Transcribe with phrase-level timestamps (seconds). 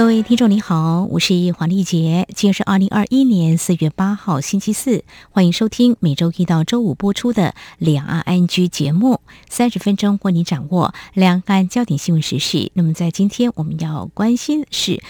[0.00, 12.70] 各位听众你好，我是黄丽杰，今天是二零二一年四月八号星期四，欢迎收听每周一到周五播出的两岸安居节目，三十分钟为你掌握两岸焦点新闻时事。
[12.72, 15.02] 那么在今天我们要关心的是，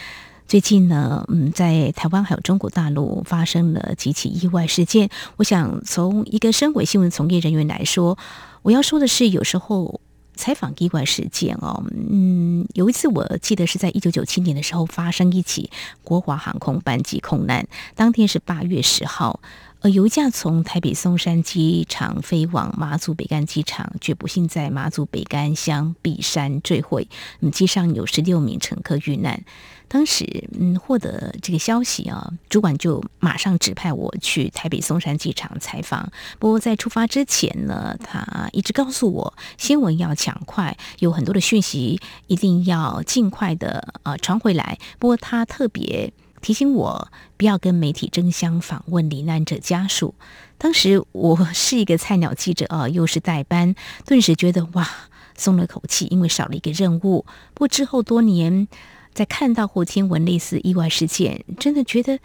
[0.49, 5.09] 最近呢，嗯，在台湾还有中国大陆发生了几起意外事件。
[5.37, 8.19] 我想从一个身为新闻从业人员来说，
[8.63, 10.01] 我要说的是，有时候。
[10.41, 15.71] 采访意外事件哦，嗯，有一次我记得是在一九九七年的时候发生一起
[16.03, 19.41] 国华航空班机空难，当天是八月十号，
[19.81, 27.09] 呃，有一架从台北松山机场飞往马祖北干机场，却不幸在马祖北干乡碧山坠毁，
[27.41, 29.43] 嗯，机上有十六名乘客遇难。
[29.89, 36.13] 当时，嗯，获得这个消息啊，主管就马上指派我去台北松山机场采访。
[36.39, 44.79] 不过在出发之前呢，他一直告诉我，新闻要抢快，有很多的讯息一定要尽快的呃传回来。
[44.99, 50.15] 不过他特别提醒我，不要跟媒体争相访问罹难者家属。
[50.59, 53.75] 当时我是一个菜鸟记者啊，又是代班，
[54.05, 54.89] 顿时觉得哇，
[55.37, 57.25] 松了口气，因为少了一个任务。
[57.55, 58.69] 不过之后多年。
[59.13, 62.21] 在看到或听闻类似意外事件，真的觉得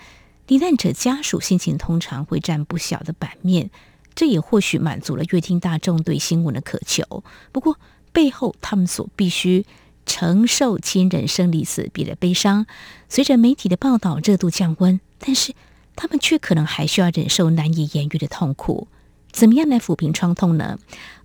[0.46, 3.72] 罹难者家属心情通常会占不小的版面。
[4.14, 7.24] 这也或许满足了乐听大众对新闻的渴求。
[7.52, 7.80] 不过，
[8.14, 9.66] 背后他们所必须
[10.06, 12.68] 承受亲人生离死别的悲伤，
[13.16, 15.54] 随着媒体的报道热度降温，但是
[15.96, 18.90] 他们却可能还需要忍受难以言喻的痛苦。
[19.36, 20.80] 怎么样来抚平创痛呢？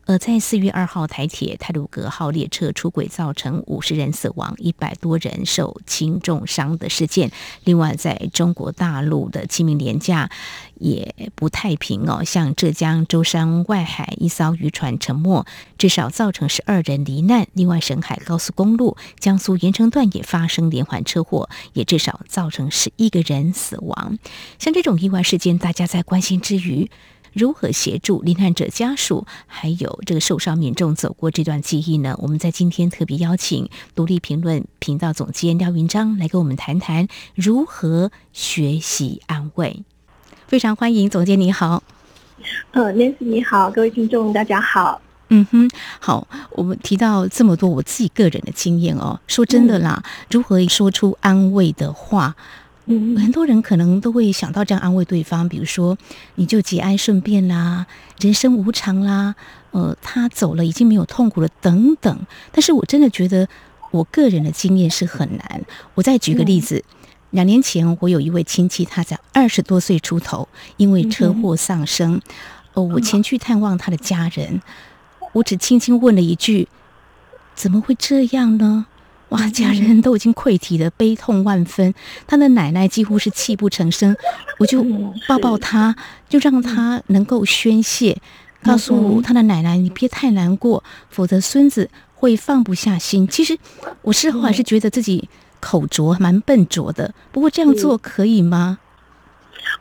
[0.05, 7.31] 而在四月二号，台铁泰鲁格号列车出轨，造成五十人死亡、一百多人受轻重伤的事件。
[7.63, 10.29] 另外，在中国大陆的清明廉假
[10.75, 15.47] 也不太平哦，像浙江舟山外海一艘渔船沉没，
[15.79, 17.47] 至少造成十二人罹难。
[17.53, 24.19] 另外，沈海高速公路江苏盐城段也发生连环车祸，也至少造成十一个人死亡。
[24.59, 26.91] 像这种意外事件，大家在关心之余。
[27.33, 32.17] 如何协助罹难者家属，还有这个受伤民众走过这段记忆呢？
[32.19, 39.85] 我们在今天特别邀请独立评论频道总监廖云章来跟我们谈谈如何学习安慰。
[40.47, 41.83] 非常欢迎总监，你好。
[42.73, 45.01] 呃，Nancy 你好，各位听众大家好。
[45.29, 45.71] 嗯哼，
[46.01, 52.35] 好，我们提到这么多我自己个人的经验哦，说真的啦，如何说出安慰的话？
[52.87, 55.97] 很多人可能都会想到这样安慰对方，比如说
[56.35, 57.87] 你就节哀顺变啦，
[58.19, 59.35] 人生无常啦，
[59.71, 62.27] 呃，他走了已经没有痛苦了等等。
[62.51, 63.49] 但是我真的觉得
[63.93, 65.63] 我个人的经验是很难。
[65.95, 66.85] 我再举个例子，
[67.31, 72.21] 两年前我有一位亲戚，他在二十多岁出头，因为车祸丧生。
[72.75, 74.61] 哦，我前去探望他的家人，
[75.33, 76.69] 我只轻轻问了一句
[77.55, 78.87] ：“怎么会这样呢？”
[79.31, 79.49] 哇！
[79.49, 81.93] 家人都已经溃体了，悲痛万分。
[82.27, 84.17] 他的奶奶几乎是泣不成声，
[84.59, 84.85] 我就
[85.29, 85.95] 抱抱他，
[86.29, 88.17] 就让他能够宣泄，
[88.63, 93.59] 告诉他的奶奶：“你别太难过，否则孙子会放不下心。”其实
[94.03, 95.29] 我事后还是觉得自己
[95.61, 97.13] 口拙，蛮笨拙的。
[97.33, 98.79] 不过这样做可以吗？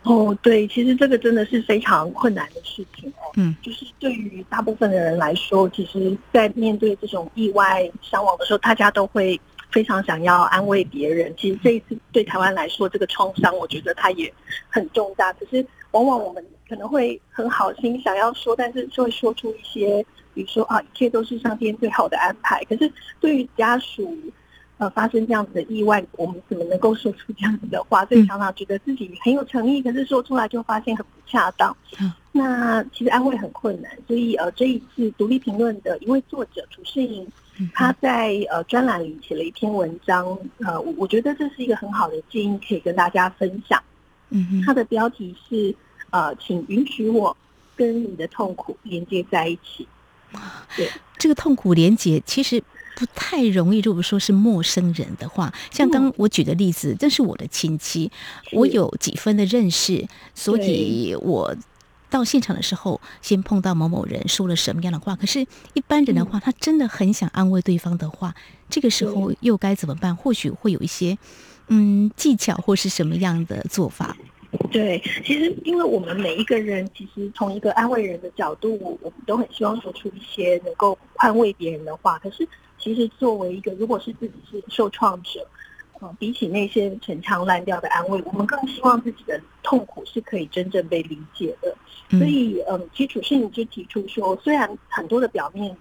[0.04, 3.32] 哦，对，其实这个真的是非常困难的事情哦。
[3.36, 9.40] 嗯，就是对于大部分的人来说，其实，在面对这种意外伤亡的时候，大家都会
[9.72, 11.34] 非常想要安慰别人。
[11.38, 14.32] 其实这一次对台湾来说，这个创伤，我觉得它也
[14.70, 15.34] 很重大。
[15.34, 22.64] 可是，往往我们可能会很好心想要说，但是就会说出一些，比如说啊，一切都是上天最好的安排。
[22.66, 24.18] 可是，对于家属。
[24.80, 28.06] 呃，发生这样子的意外，我们怎么能够说出这样子的话？
[28.06, 31.76] 所以常常觉得自己很有诚意，可是说出来就发现很不恰当。
[32.32, 37.28] 那其实安慰很困难，所以呃，这一次独立评论的一位作者楚世英，
[37.74, 40.26] 他在呃专栏里写了一篇文章，
[40.60, 43.84] 呃，我我觉得这是一个很好的建议，可以跟大家分享。
[44.30, 45.76] 嗯他的标题是
[46.12, 47.36] 呃，请允许我
[47.76, 49.86] 跟你的痛苦连接在一起。
[50.78, 52.64] 对，这个痛苦连接其实。
[53.00, 53.80] 不太容易。
[53.80, 58.12] 如果说是陌生人的话，像刚我举的例子，这是我的亲戚，
[58.52, 60.06] 我有几分的认识，
[60.36, 61.56] 所以我
[62.10, 65.16] 到现场的时候，先碰到某某人说了什么样的话。
[65.16, 65.40] 可是，
[65.74, 68.36] 一般人的话，他真的很想安慰对方的话，
[68.70, 70.14] 这个时候又该怎么办？
[70.14, 71.18] 或许会有一些
[71.70, 74.18] 嗯技巧，或是什么样的做法。
[74.72, 82.18] 对，其实因为我们每一个人，其实从一个安慰人的角度，我们都很希望说出一些能够宽慰别人的话。
[82.18, 82.48] 可是，
[82.80, 85.46] 其实作为一个如果是自己是受创者，
[86.00, 91.76] 呃，比起那些陈腔滥调的安慰，我们更希望自己的痛苦是可以真正被理解的。
[92.12, 95.76] 所以，嗯，基础是你就提出说，虽然很多的表面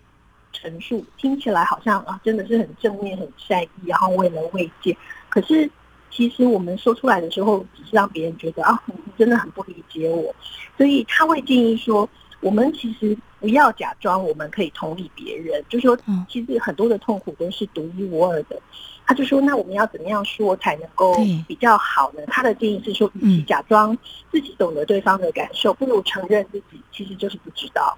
[0.52, 4.96] 陈述听起来好像啊，真的是很正面、很善意，然后为了慰藉，
[5.28, 5.70] 可是
[6.10, 10.34] 其实我们说出来的时候，只是让别人觉得啊，你真的很不理解我。
[10.76, 12.08] 所以他会建议说，
[12.40, 15.96] 我们其实不要假装我们可以同理别人，就说
[16.28, 18.60] 其实很多的痛苦都是独一无二的。
[19.06, 21.14] 他就说：“那我们要怎么样说才能够
[21.46, 23.96] 比较好呢？”他的建议是说：“与其假装
[24.30, 27.96] 自己懂得对方的感受，不如承认自己其实就是不知道。”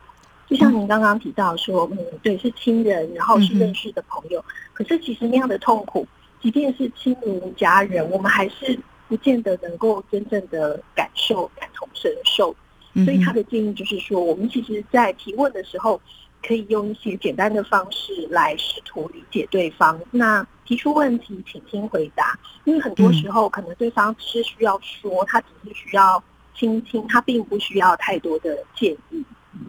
[0.49, 6.07] 就像您刚刚提到说：“嗯，对，是亲人，然后是认识的朋友，可是其实那样的痛苦，
[6.41, 8.79] 即便是亲如家人，我们还是
[9.09, 12.55] 不见得能够真正的感受、感同身受。”
[12.95, 16.01] 所以他的建议就是说：“我们其实，在提问的时候。”
[16.43, 20.01] 可以用一些简单的方式来试图理解对方。
[20.11, 22.35] 那提出问题，请听回答。
[22.65, 26.25] 因为很多时候，可能对方是需要说，他只是需要
[26.57, 29.23] 倾听，他并不需要太多的建议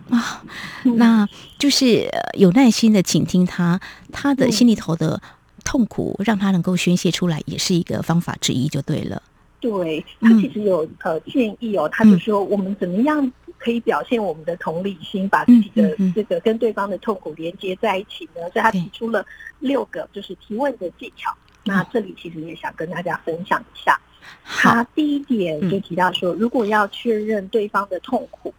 [0.09, 0.41] 啊。
[0.95, 1.27] 那
[1.59, 3.77] 就是有耐心的倾听他，
[4.09, 5.21] 他的心里头的
[5.65, 9.21] 痛苦，让他能够宣泄出来，也是一个方法之一，就对了。
[9.61, 13.31] 对他其实有呃建议哦，他就说我们怎么样。
[13.63, 18.41] 可以表现我们的同理心，把自己的这个跟对方的痛苦连接在一起呢？
[18.51, 19.23] 所以他提出了
[19.59, 21.31] 六个就是提问的技巧。
[21.63, 24.01] 那这里其实也想跟大家分享一下。
[24.43, 28.51] 他第一点就提到说，如果要确认对方的痛苦，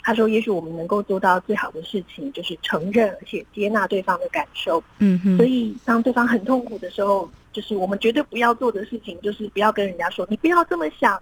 [0.00, 4.80] 他说，也许我们能够做到最好的事情就是承认而且接纳对方的感受。
[5.00, 5.36] 嗯哼。
[5.36, 11.18] 所以当对方很痛苦的时候，就是我们绝对不要做的事情，就是不要跟人家说你不要这么想。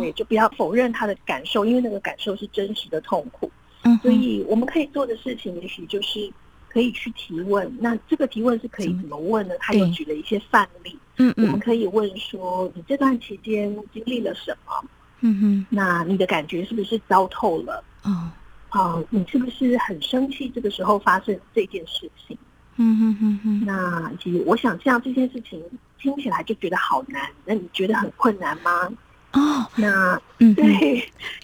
[0.00, 3.52] 对，就不要否认他的感受，因为那个感受是真实的痛苦。
[3.82, 6.32] 嗯，所以我们可以做的事情，也许就是
[6.70, 7.70] 可以去提问。
[7.78, 9.54] 那这个提问是可以怎么问呢？
[9.60, 10.98] 他又举了一些范例。
[11.18, 14.88] 嗯嗯，我们可以问说：你这段期间经历了什么？
[15.20, 17.84] 嗯哼，那你的感觉是不是糟透了？
[18.04, 18.30] 哦，
[18.70, 20.48] 啊，你是不是很生气？
[20.54, 22.36] 这个时候发生这件事情？
[22.76, 23.62] 嗯哼哼哼。
[23.64, 25.62] 那其实我想，像这件事情
[25.98, 27.22] 听起来就觉得好难。
[27.44, 28.88] 那你觉得很困难吗？
[29.32, 30.64] 哦，那嗯，对，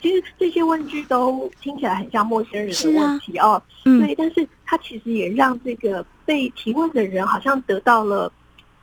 [0.01, 3.63] 其实这些问句都听起来很像陌生人的问题哦。
[3.85, 8.33] 对，但是他其实也让这个被提问的人好像得到了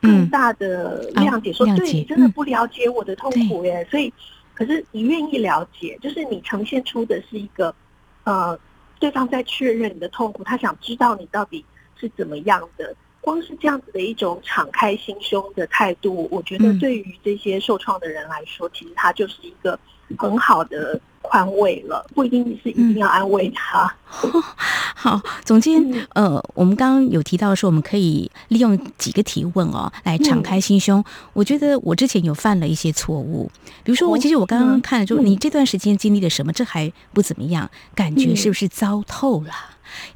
[0.00, 3.84] 更大的谅解，说对你真的不了解我的痛苦耶。
[3.90, 4.12] 所以，
[4.54, 7.74] 可是你愿意了解，就是你呈现出的是一个
[8.22, 8.56] 呃，
[9.00, 11.64] 对方在确认你的痛苦，他想知道你到底
[12.00, 12.94] 是怎么样的。
[13.22, 19.78] 光是这样子的一种敞开心胸的态度，我觉得对于这些受创的人来说，其实他就是一个
[20.16, 23.94] 很好的宽慰了，不一定是一定要安慰他。
[24.96, 25.78] 好，总监，
[26.14, 31.04] 呃，我们刚刚有提到说，我们可以利用几个提问哦，来敞开心胸。
[31.34, 33.50] 我觉得我之前有犯了一些错误，
[33.84, 39.52] 比如说，我其实我刚刚看，就你这段时间经历了什么，这还不怎么样，感觉是不是糟透了？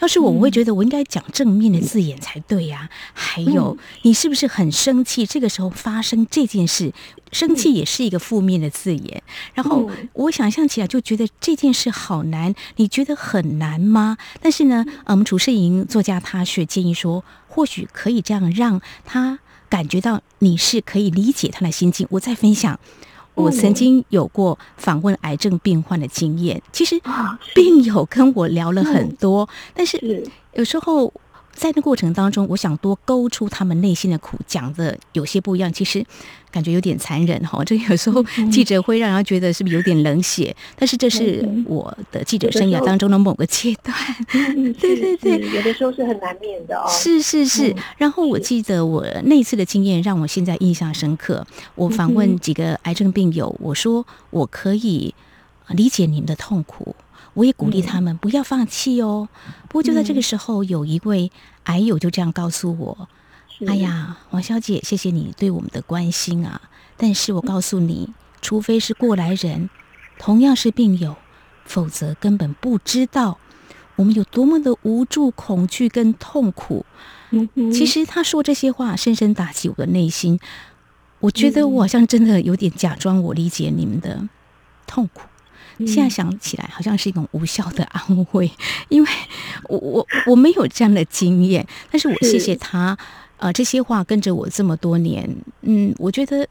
[0.00, 2.88] 要是我，我会觉得我应该讲正面的字眼才对呀。
[3.12, 5.26] 还有，你是不是很生气？
[5.26, 6.93] 这个时候发生这件事，
[7.32, 9.23] 生气也是一个负面的字眼。
[9.55, 14.17] 然后我想象起来就觉得这件事好难，你觉得很难吗？
[14.41, 19.38] 但是呢，我们楚世莹作家他却建议说，或许可以这样让他
[19.69, 22.07] 感觉到你是可以理解他的心境。
[22.11, 22.78] 我再分享。
[23.35, 27.00] 我曾经有过访问癌症病患的经验，其实
[27.55, 30.26] 病友跟我聊了很多，但是。
[30.55, 31.12] 有时候。
[31.54, 35.73] 在那过程当中，我想多勾出他们内心的苦，讲的有些不一样。
[35.73, 36.04] 其实
[36.50, 40.54] 感觉有点残忍哈， 这有时候记者会让人觉得是不是有点冷血？
[40.76, 43.96] 但是这是我的记者生涯当中的某个阶段。
[44.78, 46.87] 对对对，有的时候是很难免的哦。
[46.88, 47.75] 是是是。
[47.96, 51.46] 然后我记得我那次的经验让我现在印象深刻。
[51.76, 55.14] 我访问几个癌症病友，我说我可以
[55.68, 56.94] 理解你们的痛苦。
[57.35, 59.29] 我也鼓励他们不要放弃哦。
[59.69, 61.31] 不过就在这个时候，有一位
[61.64, 63.09] 癌友就这样告诉我
[63.67, 66.61] ：“哎呀，王小姐，谢谢你对我们的关心啊！
[66.97, 68.11] 但是我告诉你，
[68.41, 69.69] 除非是过来人，
[70.19, 71.17] 同样是病友，
[71.64, 73.38] 否则根本不知道
[73.97, 76.87] 我们有多么的无助、恐惧跟痛苦。”
[77.73, 80.38] 其实他说这些话，深深打击我的内心。
[81.19, 84.29] 我觉得我好像真的有点假装我理解你们的
[84.87, 85.23] 痛苦。
[85.78, 88.50] 现在想起来，好像是一种无效的安慰，
[88.88, 89.09] 因为
[89.69, 92.97] 我我我没有这样的经验，但是我谢谢他，
[93.38, 95.28] 呃，这些话跟着我这么多年，
[95.62, 96.47] 嗯，我觉得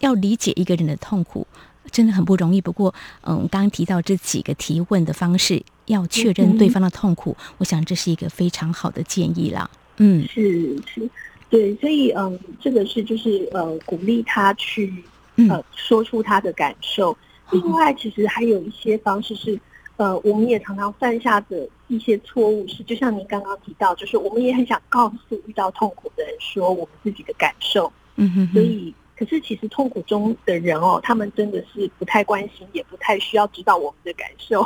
[0.00, 1.46] 要理解一个人的痛苦
[1.90, 2.60] 真的很不容易。
[2.60, 9.68] 不过，嗯，刚刚提到这几个提问的方式，要确认对方的痛苦，我想这是一个非常好的建议啦。
[9.96, 11.08] 嗯，是是。
[11.48, 15.02] 对，所以嗯，这个是就是呃，鼓励他去
[15.48, 17.16] 呃说出他的感受。
[17.52, 19.58] 另外，其实还有一些方式是，
[19.96, 27.92] 呃，我们也常常犯下的一些错误是，就像您刚刚提到，就是我们也很想告诉遇到痛苦的人说我们自己的感受。
[28.16, 28.48] 嗯哼。
[28.52, 34.64] 所以，可是其实痛苦中的人哦，他们真的是不太关心，也不太需要知道我们的感受。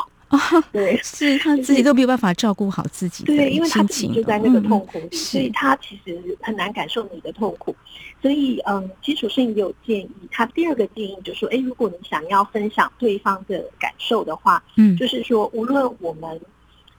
[0.72, 7.74] 对，是他自己都没有办法照顾好自己，对，因为他自己就在那个痛苦里，所以他其实很难感受你的痛苦。
[8.22, 10.10] 所以，嗯，基础性也有建议。
[10.30, 16.40] 他第二个建议就是说，哎，如果你想要分享对方的感受的话，嗯，就是说，无论我们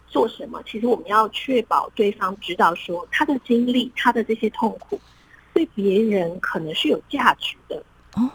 [0.07, 4.99] 做什么，其实我们要确保对方知道，说他的经历，他的这些痛苦，
[5.53, 7.83] 对别人可能是有价值的。
[8.13, 8.29] 哦，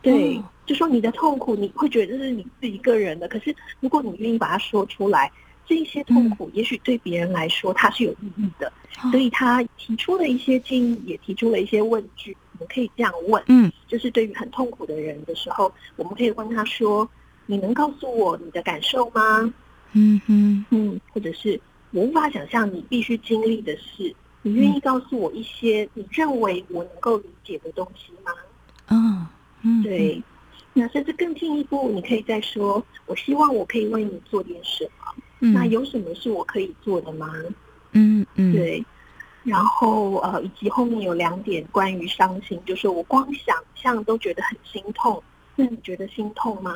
[0.00, 0.40] 对。
[0.72, 3.28] 就说你的痛苦，你会觉得是你自己个人的。
[3.28, 5.30] 可是如果你愿意把它说出来，
[5.66, 8.72] 这一些痛苦也许对别人来说它是有意义的。
[9.10, 12.34] 所以他提出了一些建议，也提出了一些问句。
[12.52, 17.06] 我们可以这样问：嗯，就是对于很痛苦的人的时候，我们可以问他说
[17.44, 19.52] ：“你能告诉我你的感受吗？”
[19.92, 21.60] 嗯哼，嗯，或者是
[21.90, 28.32] 我无法想象你必须经历的事，你愿意告诉我一些你认为我能够理解的东西吗？
[28.88, 29.26] 嗯
[29.60, 30.22] 嗯，对。
[30.74, 35.14] 那甚至更进一步，你可以再说：“我希望我可以为你做点什么。”
[35.52, 37.30] 那有什么是我可以做的吗？
[37.92, 38.84] 嗯嗯，对。
[39.44, 45.22] 然后呃，以及后面有两点关于伤心，就是我光想象都觉得很心痛。
[45.56, 46.74] 那你觉得心痛吗？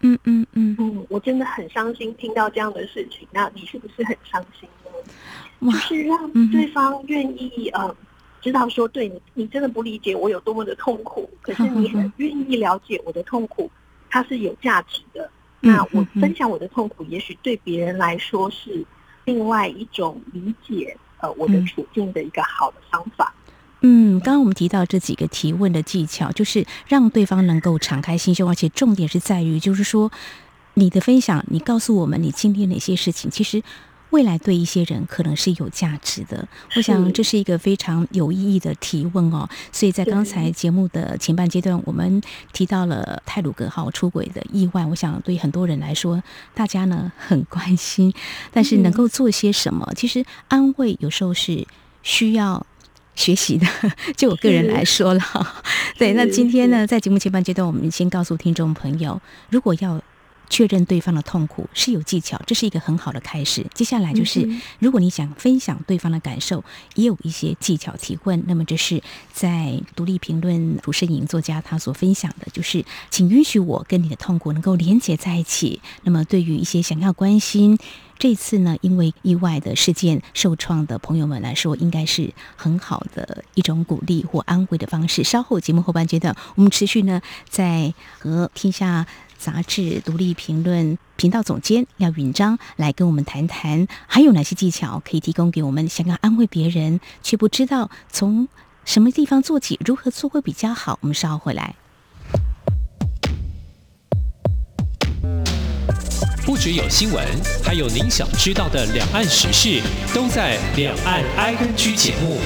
[0.00, 3.26] 嗯嗯嗯嗯，我真的很伤心，听到这样的事情。
[3.32, 5.72] 那你是不是很伤心呢？
[5.72, 7.96] 就是让对方愿意呃。
[8.40, 13.70] 知道说对你，你真的不理解我有多么的痛苦， 可是你很愿意了解我的痛苦，
[14.08, 15.30] 它是有价值的。
[15.60, 18.84] 那我分享我的痛苦，也许对别人来说是
[19.24, 23.34] 另外一种理解呃我的处境的一个好的方法。
[23.80, 30.10] 嗯，刚刚我们提到这几个提问的技巧，就是让对方能够敞开心胸，而且重点是在于，就是说
[30.74, 33.62] 你的分享，你告诉我们你经历哪些事情，其实。
[34.10, 39.46] 未来对一些人可能是有价值的，我想这是一个非常有意义的提问哦。
[39.70, 42.22] 所以在刚才节目的前半阶段，我们
[42.52, 46.22] 提到了泰鲁格号出轨的意外，我想对很多人来说，
[46.54, 48.12] 大家呢很关心，
[48.50, 49.86] 但是能够做些什么？
[49.94, 51.66] 其实安慰有时候是
[52.02, 52.66] 需要
[53.14, 53.66] 学习的。
[54.16, 55.22] 就我个人来说了，
[55.98, 56.14] 对。
[56.14, 60.00] 那今天呢，在节目前半阶段，我们先告诉听众朋友，如果要。
[60.48, 63.66] 确认对方的痛苦是有技巧，这是一个很好的开始。
[63.74, 66.64] 接下来就是，如果你想分享对方的感受，
[66.94, 68.42] 也有一些技巧提问。
[68.46, 69.02] 那么这是
[69.32, 75.80] 在独立评论涂胜颖作家他所分享的，就是请允许我跟你的痛苦能够连接在一起。
[76.02, 77.78] 那么对于一些想要关心
[78.18, 85.22] 这次呢，因为意外的事件受创的朋友们来说，应该是很好的一种鼓励或安慰的方式。
[85.22, 89.06] 稍后节目后半阶段，我们持续呢在和天下。
[89.38, 98.48] 杂志独立评论频道总监廖允章来跟我们谈谈，还有哪些技巧可以提供给我们想要安慰别人却不知道从
[98.84, 100.98] 什么地方做起，如何做会比较好？
[101.02, 101.76] 我们稍后回来。
[106.48, 107.22] 不只有新闻，
[107.62, 109.82] 还有您想知道的两岸时事，
[110.14, 112.38] 都在《两岸 I N G》节目。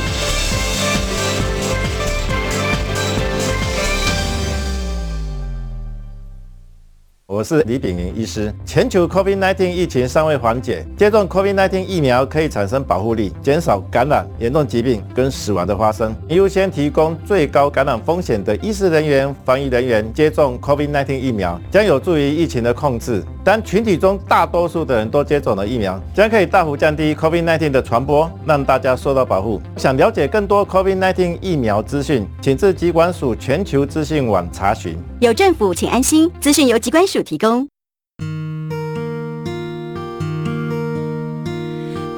[7.32, 8.52] 我是李炳林医师。
[8.66, 16.14] 全球 COVID-19 疫情尚未缓解，接种 COVID-19 疫苗可以产生保护力，减少感染、严重疾病跟死亡的发生。
[16.28, 23.24] 优先提供最高感染风险的医师人员、防疫人员接种 COVID-19 疫苗，将有助于疫情的控制。
[23.42, 29.58] 当群体中大多数的人都接种了疫苗，将可以大幅降低 COVID-19 的传播，让大家受到保护。
[29.78, 34.94] 想了解更多 COVID-19 疫苗资讯，请至疾管署全球资讯网查询。
[35.18, 36.30] 有政府，请安心。
[36.40, 37.68] 资讯由疾管署提供。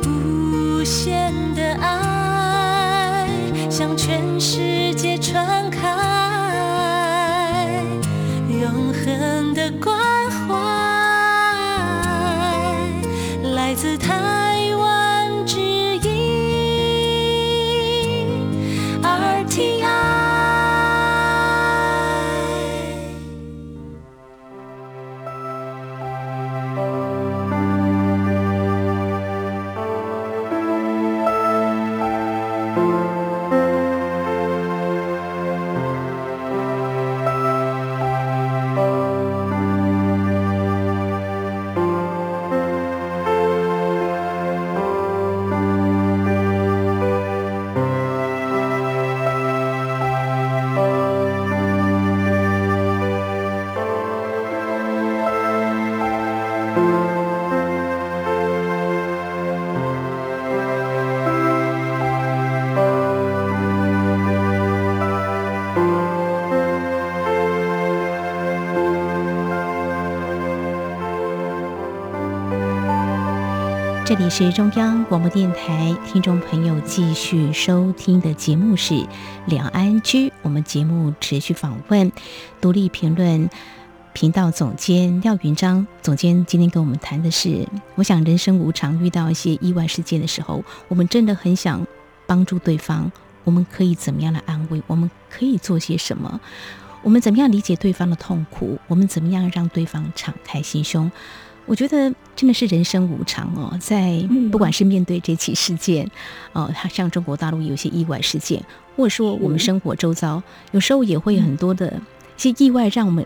[0.06, 3.28] 无限的爱
[3.70, 4.73] 向全世
[74.16, 78.94] 这里是中央广播电台，听众朋友继续收听的节目是
[79.46, 80.28] 《两岸居》。
[80.42, 82.12] 我们节目持续访问
[82.60, 83.50] 独立评论
[84.12, 86.46] 频道总监廖云章总监。
[86.46, 87.66] 今天跟我们谈的是，
[87.96, 91.84] 我想人生无常，遇到一些意外事件的时候，我们真的很想
[92.24, 93.10] 帮助对方。
[93.42, 94.80] 我们可以怎么样来安慰？
[94.86, 96.40] 我们可以做些什么？
[97.02, 98.78] 我们怎么样理解对方的痛苦？
[98.86, 101.10] 我们怎么样让对方敞开心胸？
[101.66, 106.06] 我觉得真的是人生无常哦，在不管是面对这起事件，
[106.52, 108.62] 哦，它像中国大陆有些意外事件，
[108.94, 110.42] 或者说我们生活周遭
[110.72, 111.90] 有时候也会有很多的
[112.36, 113.24] 一些意外，让我们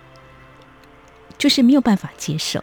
[1.36, 2.62] 就是没有办法接受。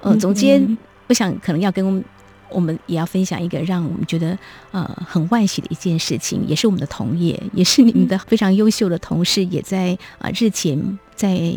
[0.00, 0.78] 呃，总监，
[1.08, 2.04] 我想可能要跟
[2.48, 4.38] 我们也要分享一个让我们觉得
[4.70, 11.52] 呃很惋喜的一件事情，也是我们的同业，也是你们的非常优秀的同事，也在啊日前在。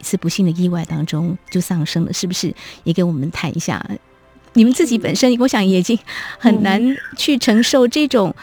[0.00, 2.52] 一次不幸的意外当中就丧生了，是不是？
[2.84, 3.84] 也给我们谈一下，
[4.54, 5.96] 你们自己本身，我想也已经
[6.38, 8.34] 很难去承受这种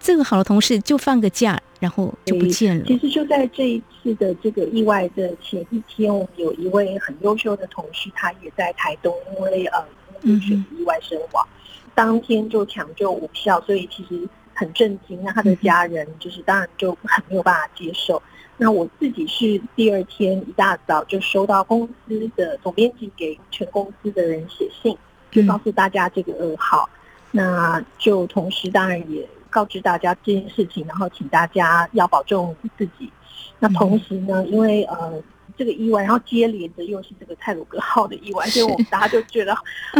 [0.00, 2.84] 这个好的同事就放个假，然后就不见了。
[2.84, 9.84] 其实就在这一次的这个意外的前一天，我们有一位很优秀的同事，他也在台东，因为呃，
[10.22, 11.46] 因为意外身亡，
[11.94, 15.22] 当天就抢救无效，所以其实很震惊。
[15.22, 18.20] 那他的家人就是当然就很没有办法接受。
[18.56, 24.96] 那我自己是第二天一大早就收到公司的总编辑给全公司的人写信，
[25.30, 26.88] 就告诉大家这个噩耗。
[27.32, 33.10] 那就同时当然也告知大家这件事情，然后请大家要保重自己。
[33.58, 35.20] 那同时呢，因为呃
[35.56, 39.52] 这个意外，然后接连的又是这个泰鲁格号的意外，所以我们大家就觉得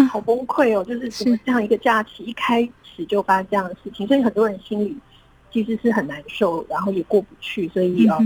[0.08, 4.96] 好崩溃哦，就是怎么这样一个假期一开始就发生这样的事情，所以很多人心里
[5.50, 8.16] 其实是很难受，然后也过不去，所以呃。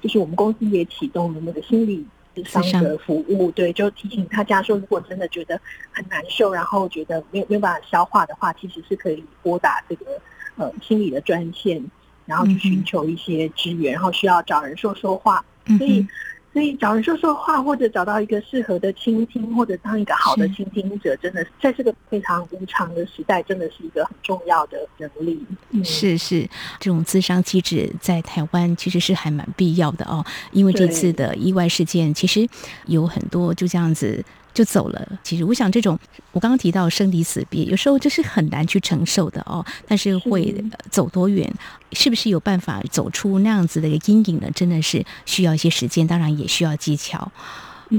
[0.00, 2.06] 就是我们公司也启动了那个心理
[2.44, 5.60] 商的服务，对，就提醒大家说，如果真的觉得
[5.90, 10.20] 很难受，然后觉得没有没有办法消化的话，其实是可以拨打这个
[10.56, 11.84] 呃心理的专线，
[12.26, 15.44] 然后去寻求一些支援，然后需要找人说说话，
[15.78, 16.06] 所以。
[16.52, 25.40] 所以找人说说话，或者找到一个适合的倾听，或者当一个好的倾听者，真的在这个非常无常的时代，真的是一个很重要的能力。
[25.84, 32.48] 是是，这种自伤机制在台湾其实是还蛮必要的哦，因为这次的意外事件，其实
[32.86, 34.24] 有很多就这样子。
[34.52, 35.08] 就走了。
[35.22, 35.98] 其实我想，这种
[36.32, 39.64] 我刚刚提到生离死别，有时候就是很难去承受的哦。
[39.86, 40.54] 但是会
[40.90, 41.52] 走多远，
[41.92, 44.50] 是不是有办法走出那样子的一个阴影呢？
[44.54, 47.30] 真的是需要一些时间，当然也需要技巧。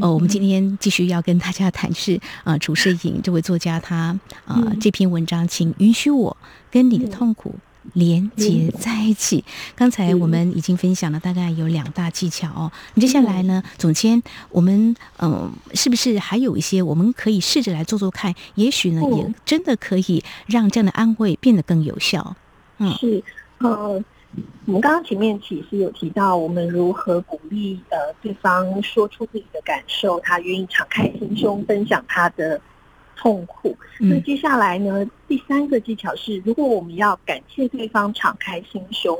[0.01, 6.37] 呃，我们今天继续要跟大家谈是啊，楚世颖这位作家他啊这篇文章，请允许我
[6.69, 7.55] 跟你的痛苦。
[7.93, 9.43] 连接在一起。
[9.75, 12.71] 刚才我们已经分享了大概有两大技巧哦。
[12.95, 18.33] 接下来呢，总监，我们嗯，是不是还有一些我们可以试着来做做看？
[18.55, 22.35] 也许呢，也真的可以让这样的安慰变得更有效。
[22.77, 23.23] 嗯，是
[23.59, 24.03] 呃，
[24.65, 32.59] 我们刚刚前面其实有提到，我们如何鼓励呃对方说出自己的感受，他愿意敞开心胸分享他的。
[33.21, 33.77] 痛苦。
[33.99, 35.05] 那接下来呢？
[35.27, 39.15] 第三个技巧是，如果我们要感谢对方敞开心胸，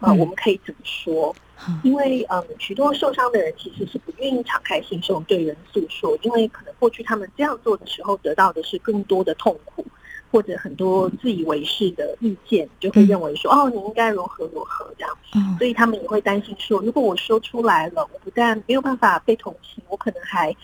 [0.00, 1.34] 啊，我们可以怎么说？
[1.82, 9.82] 因为嗯，许多受伤的人其实是不愿意敞开心胸对人诉说，因为可能过去他们这样做的时候得到的是更多的痛苦，
[10.30, 15.16] 或者很多自以为是的意见，就会认为说哦，你应该如何如何这样。
[15.58, 20.54] 所以他们也会担心说，如果我说出来了，我不但没有办法被同情，我可能还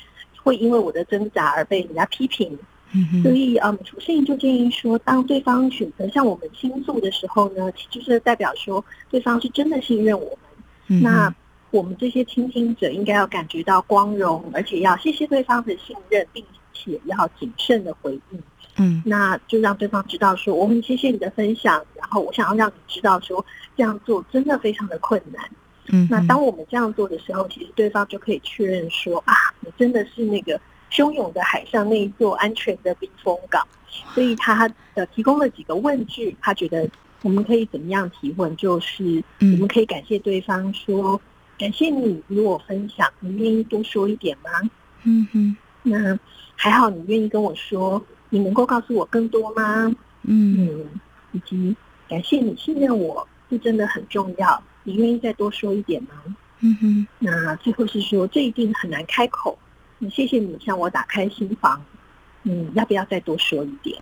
[0.43, 2.57] 会因为我的挣扎而被人家批评。
[3.23, 10.27] 所以，嗯，楚世英就建议说，当对方选择向我们倾诉的时候呢，就是代表说对方是真的信任我
[10.87, 11.03] 们。
[11.03, 11.35] 那
[11.73, 18.43] 我们这些倾听者应该要感觉到光荣，而且要谢谢对方的信任，并且要谨慎的回应。
[18.77, 23.45] 嗯，那就让对方知道说，我很谢谢你的分享，然后我想要让你知道说，
[23.77, 25.45] 这样做真的非常的困难。
[25.89, 30.61] 嗯，那当我们这样做的时候，其实对方就可以确认说，啊，你真的是那个。
[30.95, 33.67] 汹涌的海上那一座安全的避风港，
[34.15, 36.89] 所以他呃提供了几个问句，他觉得
[37.23, 38.57] 我们可以怎么样提问？
[38.57, 41.21] 就是我们可以感谢对方说，
[41.59, 44.51] 感谢你与我分享，你愿意多说一点吗？
[45.03, 46.17] 嗯哼，那
[46.55, 49.93] 还好，你愿意跟我说，你能够告诉我更多吗？
[50.23, 50.87] 嗯，
[51.33, 51.75] 以及
[52.09, 56.11] 感谢你信任我，这真的很重要，你愿意再多说一点吗？
[56.61, 59.59] 嗯哼，那最后是说，这一定很难开口。
[60.11, 61.83] 谢谢你向我打开心房，
[62.43, 63.97] 嗯，要不要再多说一点？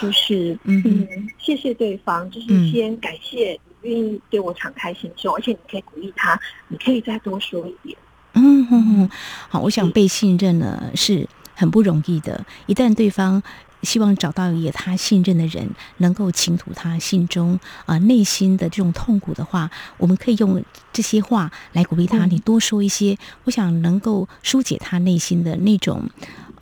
[0.00, 1.06] 就是嗯，
[1.38, 7.96] 谢谢对方，就是先感谢你愿意对我敞开心胸，而且你可以鼓励他，你可以再多说一点。
[8.34, 9.08] 嗯，
[9.48, 13.42] 好，我想被信任呢是很不容易的，一旦对方。
[13.84, 15.68] 希望找到一个他信任的人，
[15.98, 26.08] 能够倾吐他心中啊、内心的这种痛苦的话，我们可以用这些话来鼓励他，嗯你多说一些，我想能够疏解他内心的那种。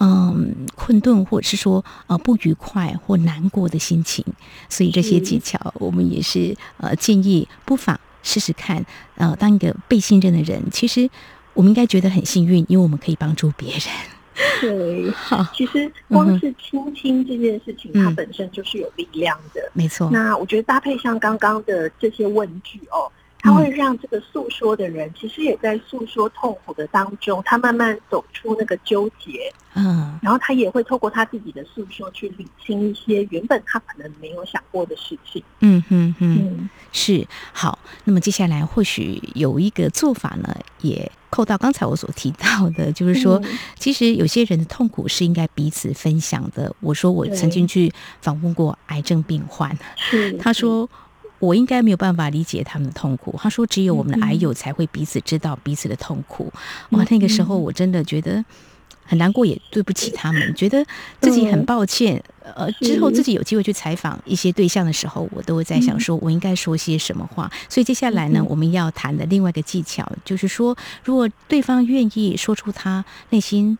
[0.04, 4.24] 嗯，困顿或者是说呃不愉快或难过的心情，
[4.68, 8.84] 所以这些技巧我们也是呃建议不妨试试看。
[9.14, 11.08] 呃，当一个被信任的人，其实
[11.54, 13.82] 我们应该觉得很幸运，因为我们可以帮助别人。
[14.60, 18.04] 对，好，其实光是倾听这件事情，嗯。
[18.04, 19.70] 它本身就是有力量的。
[19.74, 23.10] 没错，那我觉得搭配上刚刚的这些问句哦，
[23.42, 35.42] 它会让这个诉说的人，其实也在诉说痛苦的当中，他慢慢走出那个纠结，嗯，然后他也会透过他自己的诉说去理清一些原本他可能没有想过的事情。
[35.58, 37.76] 嗯哼哼，嗯，是好。
[38.04, 46.72] 那么接下来或许有一个做法呢，也扣到刚才我所提到的，就是说，嗯其实有些人的痛苦是应该彼此分享的。
[46.78, 50.88] 我说我曾经去访问过癌症病患，是他说。
[51.42, 53.34] 我应该没有办法理解他们的痛苦。
[53.36, 56.52] 他说，只有我们的嗯癌友才会彼此知道彼此的痛苦。
[56.90, 58.44] 哇嗯，那个时候我真的觉得
[59.04, 60.86] 很难过，也对不起他们，觉得
[61.20, 62.22] 自己很嗯抱歉。
[62.54, 67.50] 呃，之后自己有机会去采访一些对象的时候，我都会在想，说我应该说些什么话。
[67.68, 73.76] 所以接下来呢嗯，我们要谈的另外一个技巧，就是说，如果对方愿意说出他内心。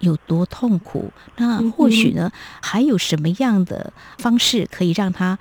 [0.00, 1.12] 有多痛苦？
[1.36, 5.38] 那嗯或许呢，还有什么样的方式可以让他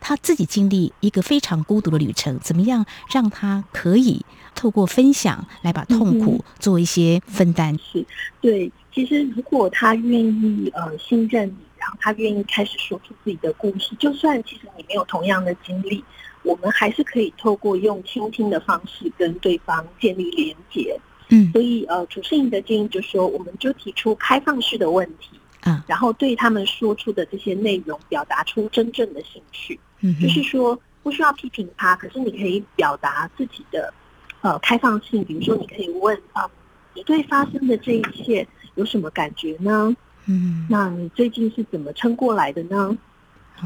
[0.00, 2.38] 他自己经历一个非常孤独的旅程？
[2.40, 7.78] 怎么样让他可以透过分享来把痛苦做一些分担？
[7.78, 8.04] 是，
[8.40, 8.70] 对。
[8.92, 16.02] 其实如果他愿意呃信任你，然后他愿意开始说出自己的故事，就算其实你没有同样的经历，
[16.42, 20.98] 我们还是可以透过用倾听的方式跟对方建立连接。
[21.28, 29.78] 嗯所以呃，主持人的建议就是说，我们就提出开放式的问题，啊，然后对他们说出的这些内容表达出真正的兴趣。
[30.00, 33.92] 嗯，就是说不需要批评他，可是你可以表达自己的
[34.40, 36.48] 呃开放性，比如说你可以问啊、
[36.94, 39.94] 你对发生的这一切有什么感觉呢？
[40.26, 42.96] 嗯，那你最近是怎么撑过来的呢？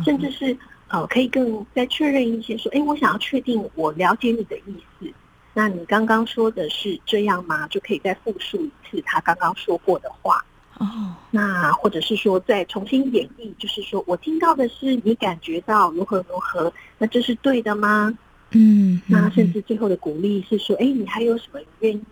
[0.04, 0.56] 甚至是
[0.88, 5.12] 呃，可以更再确认一些，说，哎，我想要确定我了解你的意思。
[5.52, 7.66] 那你刚刚说的是这样吗？
[7.68, 10.44] 就可以再复述一次他刚刚说过的话。
[10.78, 18.12] 哦，那或者是说再重新演绎，就是说我听到的是你感觉到如何如何，那这是对的吗？
[18.50, 22.02] 嗯，那嗯甚至最后的鼓励是说，哎，你还有什么愿意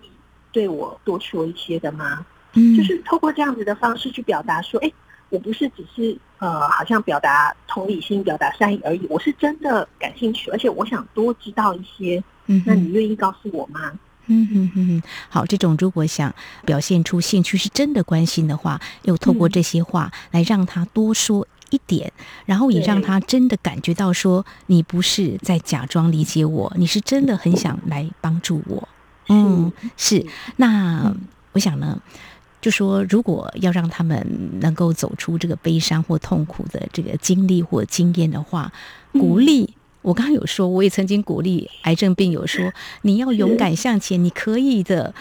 [0.53, 2.25] 对我多说一些的吗？
[2.55, 4.93] 嗯就是透过这样子的方式去表达说，哎，
[5.31, 12.23] 我不是只是呃，好像表达同理心、表达善意而已，我是真的感兴趣，而且我想多知道一些。
[12.47, 13.93] 嗯那你愿意告诉我吗？
[14.33, 22.11] 嗯哼哼哼，好，这种如果想表现出兴趣是真的关心的话，又透过嗯这些话来让他多说一点，
[22.47, 28.89] 然后也让他真的感觉到说你不是在假装理解我，你是真的很想来帮助我。
[29.29, 30.25] 嗯，是。
[30.57, 31.21] 那嗯
[31.53, 32.01] 我想呢，
[32.61, 34.27] 就说如果要让他们
[34.61, 38.73] 能够走出这个悲伤或痛苦的这个经历或经验的话，
[39.13, 39.75] 鼓嗯励。
[40.03, 45.15] 我刚刚有说，我也曾经鼓励癌症病友说，你要勇敢向前，你可以的。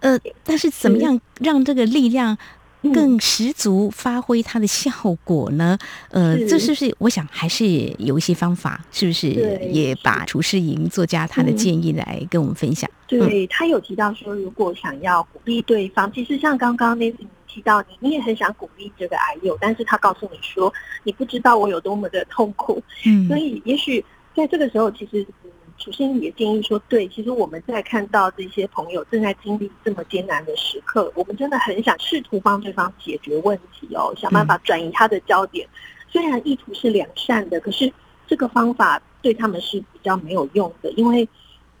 [0.00, 2.36] 呃，但是怎么样让这个力量
[2.82, 4.90] 嗯更十足，发挥它的效
[5.22, 5.78] 果呢？
[6.10, 7.64] 呃，这是不是我想还是
[7.98, 9.28] 有一些方法，是不是
[9.70, 12.90] 也把厨师营作家他的嗯建议来跟我们分享？
[13.06, 17.14] 对他有提到说，如果想要鼓励对方，其实像刚刚那
[17.52, 24.02] 提到你，你也很想鼓励这个癌友，但是他告诉你说，你不知道我有多么的痛苦，嗯所以也许
[24.34, 35.68] 在这个时候，其实嗯，楚心也建议说，对，其实我们在看到这些朋友正在经历这么艰难的时刻，我们真的很想试图帮对方解决问题哦，想办法转移他的焦点。
[36.08, 37.92] 虽然意图是良善的，可是
[38.26, 41.28] 这个方法对他们是比较没有用的，因为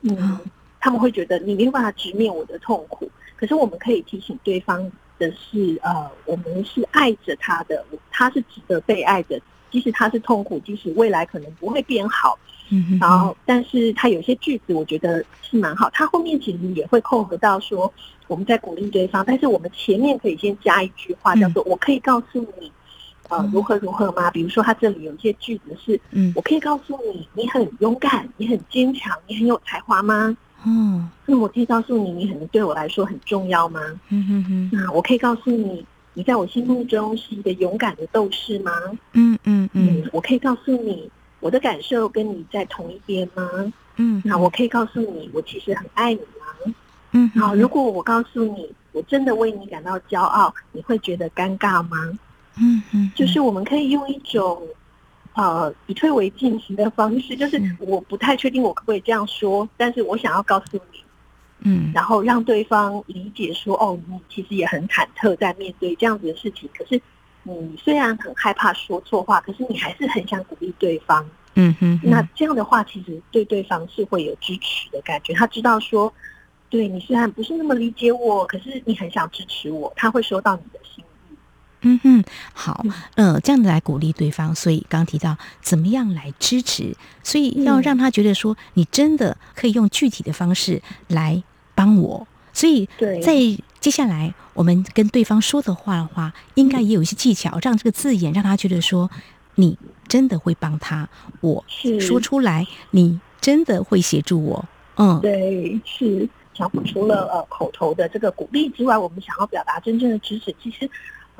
[0.02, 0.38] 嗯，
[0.80, 3.10] 他们会觉得你没有办法直面我的痛苦。
[3.36, 4.90] 可是我们可以提醒对方
[5.22, 9.40] 的是，呃，我们是爱着他的，他是值得被爱的。
[9.70, 12.38] 即使他是痛苦，即使未来可能不会变好，
[12.70, 17.90] 嗯然后，但是他有些句子我觉得是蛮好，他后面其实也会扣合到说
[18.26, 22.70] 我们在鼓励对方，但是我们前面可以先加一句话，嗯叫做“我可以告诉你，
[23.30, 33.80] 呃哦，如何如何吗？”比如说他这里有一些句子是嗯“我可以告诉你，你很勇敢，你很坚强，你很有才华吗？”哦，那我可以告诉你，你可能对我来说很重要吗？
[34.10, 38.72] 嗯哼哼，那我可以告诉你，你在我心目中是一个勇敢的斗士吗？
[39.12, 43.48] 嗯嗯嗯我可以告诉你，我的感受跟你在同一边吗？
[43.96, 46.74] 嗯，那我可以告诉你，我其实很爱你吗？
[47.12, 51.96] 嗯好，如果我告诉你，我真的为你感到骄傲，你会觉得尴尬吗？
[52.58, 54.62] 嗯嗯，就是我们可以用一种
[55.34, 61.04] 呃以退为进行的方式，就是我不太确定我可不可以这样说，但是我想要告诉你，
[61.60, 67.00] 嗯，然后让对方理解说，哦，你其实也很忐忑在面对这样子的事情，可是
[67.44, 71.28] 你虽然很害怕说错话，可是你还是很想鼓励对方。
[71.54, 75.34] 嗯哼，那这样的话，其实对对方是会有支持的感觉。
[75.34, 76.10] 他知道说，
[76.70, 81.11] 对你虽然不是那么理解我，可是你很想支持我，他会收到你的心意。
[81.82, 84.54] 嗯哼，好，呃，这样子来鼓励对方。
[84.54, 91.42] 所以刚提到怎么样来支持，所以要让他觉得说，你真的可以用具体的方式来
[91.74, 92.26] 帮我。
[92.52, 92.88] 所以
[93.22, 93.34] 在
[93.80, 99.10] 接下来我们跟对方说的话的话，应该也有一些技巧，让这个字眼让他觉得说
[99.56, 99.78] 你。
[100.08, 101.08] 真的会帮他，
[101.40, 101.64] 我
[101.98, 104.62] 说出来，你真的会协助我。
[104.96, 106.28] 嗯，对，是。
[106.52, 110.90] 想除了呃口头的这个鼓励之外，我们想要表达真正的支持，其实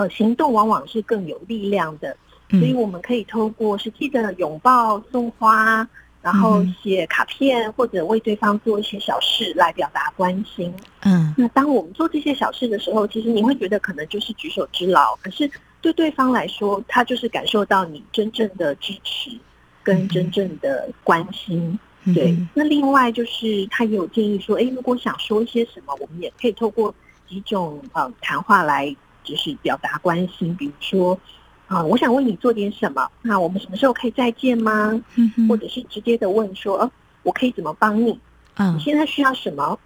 [0.02, 2.16] 呃行动往往是更有力量的。
[2.50, 5.88] 所以我们可以透过实际的拥抱、送花，
[6.20, 10.74] 然后写卡片，或者为对方做一些小事来表达关心。
[11.02, 15.50] 嗯，那当我们做这些小事的时候，其实你会觉得可能就是举手之劳，可是。
[15.82, 19.32] 对对方来说，他就是感受到你真正的支持
[19.82, 21.76] 跟真正的关心。
[22.14, 26.94] 对，那另外就是他也有建议说，哎，如果想说一些什么，我们也可以透过
[27.28, 30.54] 几种呃谈话来，就是表达关心。
[30.56, 31.18] 比如说，
[31.66, 35.00] 啊，我想为你做点什么，那我们什么时候可以再见吗？
[35.16, 36.90] 嗯或者是直接的问说，呃，
[37.22, 38.18] 我可以怎么帮你？
[38.54, 39.78] 啊，你现在需要什么？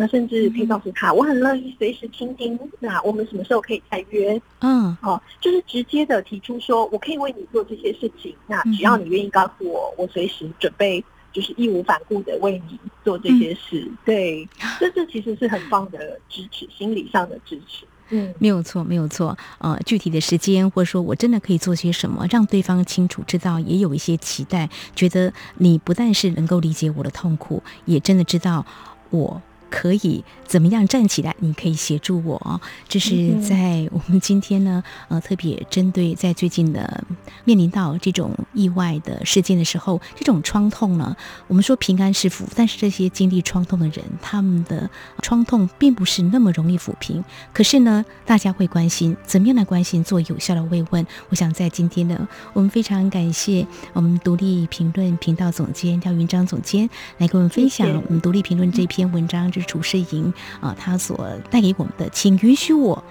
[0.00, 2.56] 那甚至可以告诉他，我很乐意随时倾听。
[2.78, 4.40] 那我们什么时候可以再约？
[4.60, 8.32] 嗯，哦，就是直接的提出说，我可以为你做这些事情。
[8.46, 13.90] 那只要你愿意告诉我，我随时准备，就是义无反顾的为你做这些事。
[14.04, 17.84] 对，这这其实是很棒的支持，心理上的支持。
[18.10, 19.36] 嗯，没有错，没有错。
[19.58, 28.64] 呃，具体的时间，或者说我真的可以做些什么，让对方清楚知道，也有一些期待，觉得你不但是能够理解我的痛苦，也真的知道
[29.10, 29.42] 我。
[29.70, 31.34] 可以怎么样站起来？
[31.38, 32.60] 你可以协助我。
[32.88, 37.04] 这是在我们今天呢，呃，特别针对在最近的
[37.44, 44.88] 面临到这种意外的事件的时候，这种创痛呢，我们说平安是福，但是这些经历创痛的人，他们的
[45.22, 47.22] 创痛并不是那么容易抚平。
[47.52, 51.06] 可是呢，大家会关心怎么样来关心做有效的慰问。
[51.28, 59.52] 我想在今天呢，我们非常感谢我们独立评论频道总监廖云章总监来跟我们分享我们独立评论这篇文章。
[59.62, 63.02] 主持营啊，他所带给我们的，请允许我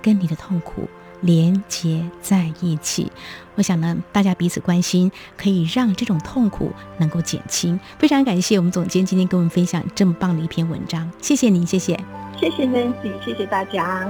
[0.00, 0.88] 跟你的痛苦
[1.20, 3.10] 连接在一起。
[3.56, 7.78] 我想呢，大家彼此关心，可以让这种痛苦能够减轻。
[7.98, 11.98] 非常感谢我们总监今天跟我们分享这么棒的一篇文章，谢谢您，谢谢，
[12.38, 14.08] 谢谢 Nancy，谢谢大家。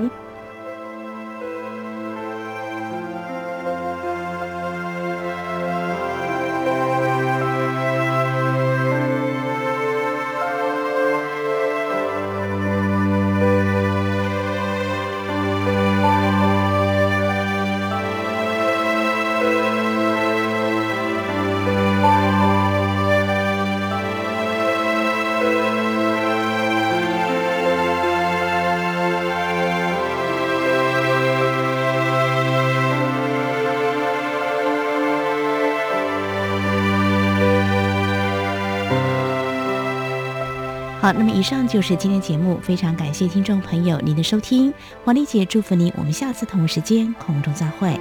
[41.01, 44.75] 好，那么以上就是今天节目，非常感谢听众朋友您的收听，
[45.05, 47.99] 王丽姐祝福您，我们下次同一时间空中再会。